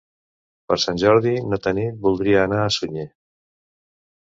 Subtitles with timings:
[0.71, 3.07] Per Sant Jordi na Tanit voldria anar a Sunyer.